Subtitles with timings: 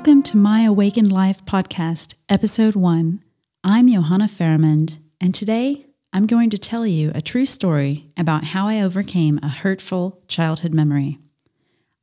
[0.00, 3.22] Welcome to My Awakened Life podcast, episode one.
[3.62, 8.66] I'm Johanna Faramond, and today I'm going to tell you a true story about how
[8.66, 11.18] I overcame a hurtful childhood memory.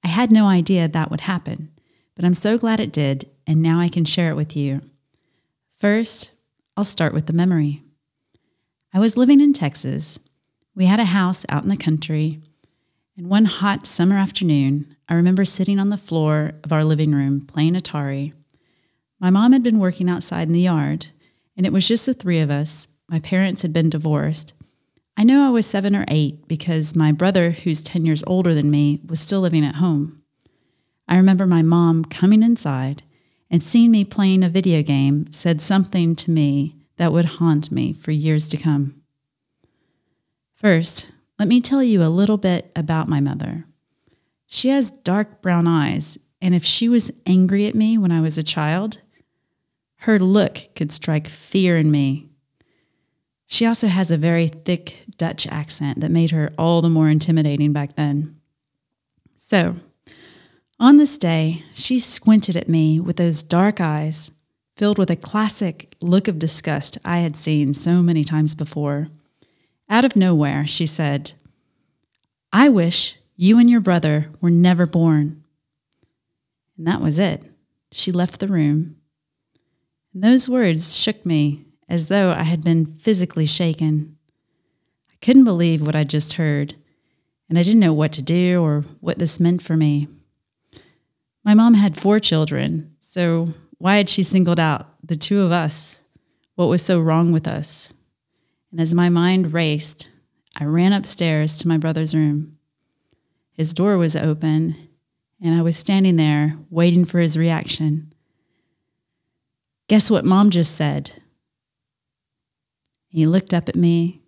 [0.04, 1.72] I had no idea that would happen,
[2.16, 4.82] but I'm so glad it did, and now I can share it with you.
[5.76, 6.34] First,
[6.78, 7.82] I'll start with the memory.
[8.94, 10.20] I was living in Texas.
[10.76, 12.42] We had a house out in the country,
[13.18, 17.42] and one hot summer afternoon, I remember sitting on the floor of our living room
[17.42, 18.34] playing Atari.
[19.20, 21.08] My mom had been working outside in the yard,
[21.58, 22.88] and it was just the three of us.
[23.10, 24.54] My parents had been divorced.
[25.18, 28.70] I know I was seven or eight because my brother, who's 10 years older than
[28.70, 30.22] me, was still living at home.
[31.08, 33.02] I remember my mom coming inside
[33.50, 37.94] and seeing me playing a video game said something to me that would haunt me
[37.94, 39.02] for years to come.
[40.54, 43.66] First, let me tell you a little bit about my mother.
[44.48, 48.38] She has dark brown eyes, and if she was angry at me when I was
[48.38, 49.02] a child,
[50.02, 52.30] her look could strike fear in me.
[53.46, 57.74] She also has a very thick Dutch accent that made her all the more intimidating
[57.74, 58.40] back then.
[59.36, 59.76] So,
[60.80, 64.32] on this day, she squinted at me with those dark eyes,
[64.76, 69.10] filled with a classic look of disgust I had seen so many times before.
[69.90, 71.34] Out of nowhere, she said,
[72.52, 75.44] I wish you and your brother were never born.
[76.78, 77.44] And that was it.
[77.92, 78.98] She left the room.
[80.14, 84.18] And those words shook me as though I had been physically shaken.
[85.10, 86.76] I couldn't believe what I just heard,
[87.50, 90.08] and I didn't know what to do or what this meant for me.
[91.46, 96.04] My mom had four children, so why had she singled out the two of us?
[96.56, 97.94] What was so wrong with us?
[98.72, 100.10] And as my mind raced,
[100.56, 102.58] I ran upstairs to my brother's room.
[103.54, 104.90] His door was open,
[105.42, 108.14] and I was standing there waiting for his reaction.
[109.88, 111.22] Guess what mom just said?
[113.08, 114.22] He looked up at me,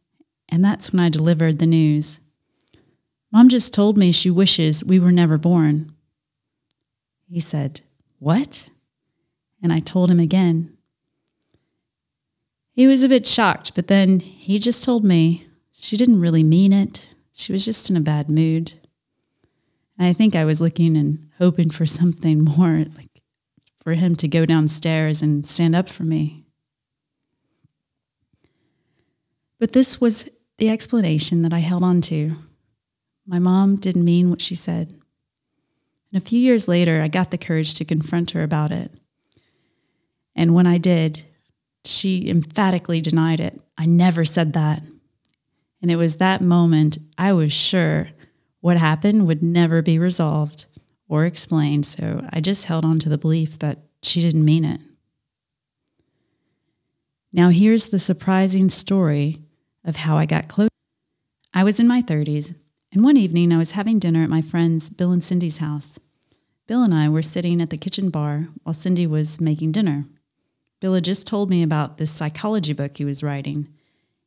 [0.48, 2.20] and that's when I delivered the news.
[3.32, 5.94] Mom just told me she wishes we were never born.
[7.30, 7.82] He said,
[8.18, 8.70] What?
[9.62, 10.76] And I told him again.
[12.80, 16.72] He was a bit shocked, but then he just told me she didn't really mean
[16.72, 17.14] it.
[17.34, 18.72] She was just in a bad mood.
[20.00, 23.22] I think I was looking and hoping for something more, like
[23.84, 26.46] for him to go downstairs and stand up for me.
[29.60, 32.32] But this was the explanation that I held on to.
[33.28, 34.98] My mom didn't mean what she said.
[36.14, 38.90] And a few years later, I got the courage to confront her about it.
[40.34, 41.26] And when I did,
[41.86, 43.62] she emphatically denied it.
[43.78, 44.84] I never said that.
[45.82, 48.08] And it was that moment I was sure
[48.62, 50.66] what happened would never be resolved
[51.08, 54.82] or explained, so I just held on to the belief that she didn't mean it.
[57.32, 59.42] Now, here's the surprising story
[59.86, 60.70] of how I got close.
[61.54, 62.56] I was in my 30s,
[62.92, 66.00] and one evening I was having dinner at my friends Bill and Cindy's house.
[66.68, 70.06] Bill and I were sitting at the kitchen bar while Cindy was making dinner.
[70.80, 73.68] Bill had just told me about this psychology book he was writing,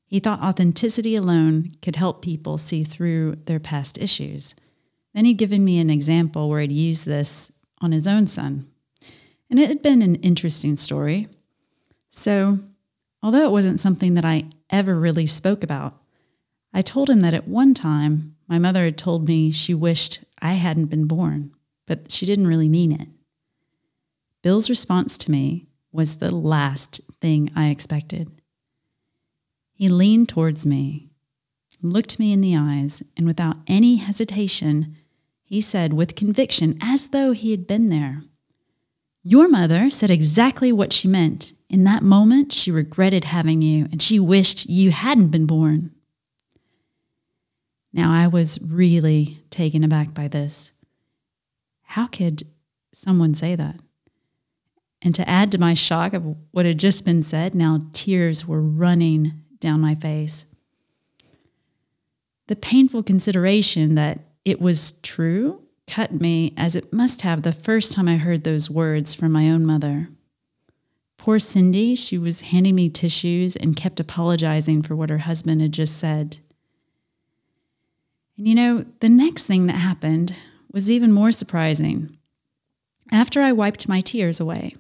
[0.07, 4.55] he thought authenticity alone could help people see through their past issues.
[5.15, 8.67] Then he'd given me an example where he'd used this on his own son.
[9.49, 11.29] And it had been an interesting story.
[12.11, 12.59] So,
[13.23, 15.99] although it wasn't something that I ever really spoke about,
[16.75, 20.55] I told him that at one time my mother had told me she wished I
[20.55, 21.55] hadn't been born,
[21.87, 23.09] but she didn't really mean it.
[24.43, 28.31] Bill's response to me was the last thing I expected.
[29.75, 31.11] He leaned towards me,
[31.83, 34.97] looked me in the eyes, and without any hesitation,
[35.45, 38.23] he said with conviction, as though he had been there,
[39.25, 41.53] Your mother said exactly what she meant.
[41.69, 45.93] In that moment, she regretted having you and she wished you hadn't been born.
[47.93, 50.73] Now, I was really taken aback by this.
[51.83, 52.43] How could
[52.93, 53.77] someone say that?
[55.03, 58.63] And to add to my shock of what had just been said, now tears were
[58.63, 60.45] running down my face.
[62.47, 67.93] The painful consideration that it was true cut me as it must have the first
[67.93, 70.09] time I heard those words from my own mother.
[71.19, 75.73] Poor Cindy, she was handing me tissues and kept apologizing for what her husband had
[75.73, 76.39] just said.
[78.37, 80.35] And you know, the next thing that happened
[80.73, 82.17] was even more surprising.
[83.13, 84.75] After I wiped my tears away,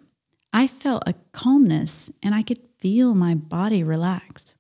[0.53, 4.57] I felt a calmness and I could feel my body relax.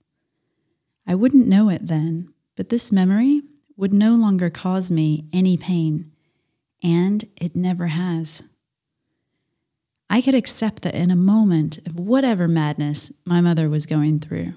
[1.06, 3.42] I wouldn't know it then, but this memory
[3.76, 6.12] would no longer cause me any pain,
[6.82, 8.42] and it never has.
[10.08, 14.54] I could accept that in a moment of whatever madness my mother was going through,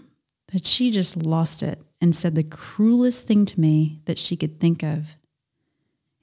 [0.51, 4.59] that she just lost it and said the cruelest thing to me that she could
[4.59, 5.15] think of.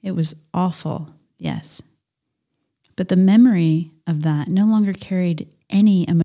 [0.01, 1.81] It was awful, yes.
[2.95, 6.23] But the memory of that no longer carried any emotion.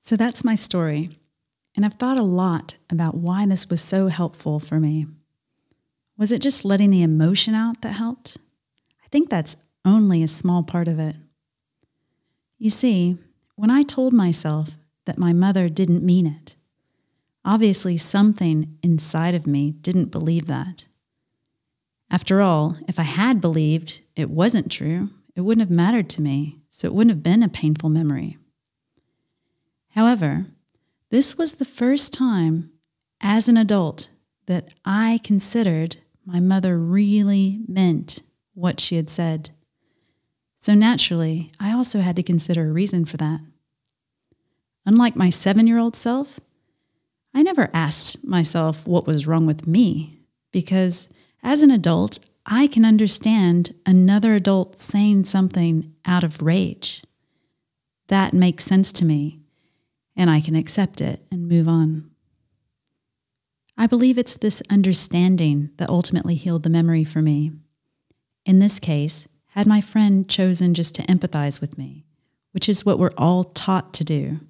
[0.00, 1.18] So that's my story.
[1.76, 5.06] And I've thought a lot about why this was so helpful for me.
[6.16, 8.38] Was it just letting the emotion out that helped?
[9.04, 11.16] I think that's only a small part of it.
[12.58, 13.18] You see,
[13.54, 14.70] when I told myself
[15.04, 16.56] that my mother didn't mean it,
[17.44, 20.86] obviously something inside of me didn't believe that.
[22.10, 26.58] After all, if I had believed it wasn't true, it wouldn't have mattered to me,
[26.68, 28.36] so it wouldn't have been a painful memory.
[29.90, 30.46] However,
[31.10, 32.72] this was the first time
[33.20, 34.10] as an adult
[34.46, 38.20] that I considered my mother really meant
[38.54, 39.50] what she had said.
[40.58, 43.38] So naturally, I also had to consider a reason for that.
[44.84, 46.40] Unlike my seven year old self,
[47.32, 50.18] I never asked myself what was wrong with me
[50.50, 51.08] because
[51.44, 52.18] as an adult,
[52.50, 57.02] I can understand another adult saying something out of rage.
[58.06, 59.40] That makes sense to me,
[60.16, 62.10] and I can accept it and move on.
[63.76, 67.52] I believe it's this understanding that ultimately healed the memory for me.
[68.46, 72.06] In this case, had my friend chosen just to empathize with me,
[72.52, 74.40] which is what we're all taught to do,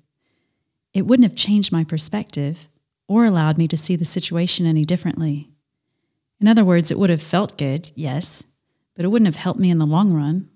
[0.94, 2.68] it wouldn't have changed my perspective
[3.08, 5.50] or allowed me to see the situation any differently.
[6.40, 8.44] In other words, it would have felt good, yes,
[8.94, 10.48] but it wouldn't have helped me in the long run.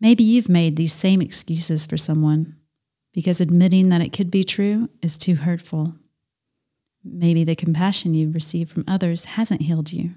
[0.00, 2.56] Maybe you've made these same excuses for someone
[3.12, 5.94] because admitting that it could be true is too hurtful.
[7.04, 10.12] Maybe the compassion you've received from others hasn't healed you.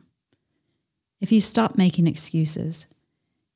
[1.20, 2.86] If you stop making excuses,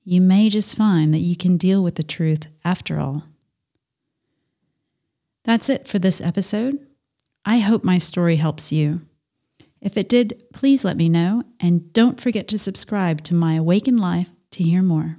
[0.04, 3.24] you may just find that you can deal with the truth after all.
[5.44, 6.80] That's it for this episode.
[7.46, 9.02] I hope my story helps you.
[9.82, 14.00] If it did, please let me know and don't forget to subscribe to My Awakened
[14.00, 15.18] Life to hear more.